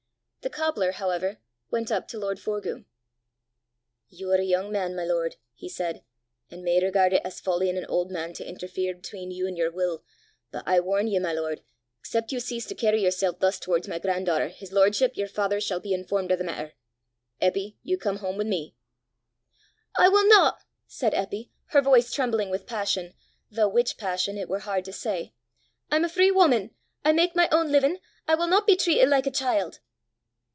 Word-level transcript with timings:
The 0.43 0.49
cobbler, 0.49 0.93
however, 0.93 1.37
went 1.69 1.91
up 1.91 2.07
to 2.07 2.17
lord 2.17 2.39
Forgue. 2.39 2.85
"You're 4.09 4.41
a 4.41 4.43
young 4.43 4.71
man, 4.71 4.95
my 4.95 5.05
lord," 5.05 5.35
he 5.53 5.69
said, 5.69 6.03
"an' 6.49 6.63
may 6.63 6.81
regard 6.83 7.13
it 7.13 7.21
as 7.23 7.39
folly 7.39 7.69
in 7.69 7.77
an 7.77 7.85
auld 7.85 8.09
man 8.09 8.33
to 8.33 8.43
interfere 8.43 8.95
between 8.95 9.29
you 9.29 9.45
an' 9.45 9.55
your 9.55 9.71
wull; 9.71 10.03
but 10.49 10.63
I 10.67 10.79
warn 10.79 11.05
ye, 11.05 11.19
my 11.19 11.31
lord, 11.31 11.61
excep' 11.99 12.31
you 12.31 12.39
cease 12.39 12.65
to 12.65 12.73
carry 12.75 13.03
yourself 13.03 13.37
thus 13.37 13.59
towards 13.59 13.87
my 13.87 13.99
granddaughter, 13.99 14.47
his 14.47 14.71
lordship, 14.73 15.15
your 15.15 15.27
father, 15.27 15.61
shall 15.61 15.79
be 15.79 15.93
informed 15.93 16.31
of 16.31 16.39
the 16.39 16.43
matter. 16.43 16.73
Eppy, 17.39 17.77
you 17.83 17.99
come 17.99 18.17
home 18.17 18.37
with 18.37 18.47
me." 18.47 18.73
"I 19.95 20.09
will 20.09 20.27
not," 20.27 20.57
said 20.87 21.13
Eppy, 21.13 21.51
her 21.65 21.81
voice 21.83 22.11
trembling 22.11 22.49
with 22.49 22.65
passion, 22.65 23.13
though 23.51 23.69
which 23.69 23.95
passion 23.95 24.39
it 24.39 24.49
were 24.49 24.59
hard 24.61 24.85
to 24.85 24.91
say; 24.91 25.35
"I 25.91 25.97
am 25.97 26.03
a 26.03 26.09
free 26.09 26.31
woman. 26.31 26.71
I 27.05 27.11
make 27.11 27.35
my 27.35 27.47
own 27.51 27.71
living. 27.71 27.99
I 28.27 28.33
will 28.33 28.47
not 28.47 28.65
be 28.65 28.75
treated 28.75 29.07
like 29.07 29.27
a 29.27 29.31
child!" 29.31 29.79